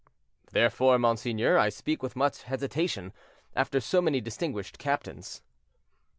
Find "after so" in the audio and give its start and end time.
3.55-4.01